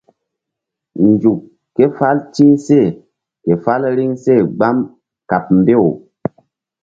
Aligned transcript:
Nzukri 1.07 1.45
ké 1.75 1.83
fál 1.97 2.17
ti̧h 2.33 2.57
seh 2.65 2.89
ke 3.43 3.53
fál 3.63 3.81
riŋ 3.97 4.11
seh 4.23 4.41
gbam 4.55 4.77
kaɓ 5.29 5.43
mbew. 5.59 5.85